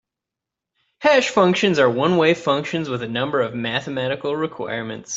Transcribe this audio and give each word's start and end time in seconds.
Hash 1.01 1.29
functions 1.29 1.77
are 1.77 1.87
one-way 1.87 2.33
functions 2.33 2.89
with 2.89 3.03
a 3.03 3.07
number 3.07 3.39
of 3.39 3.53
mathematical 3.53 4.35
requirements. 4.35 5.09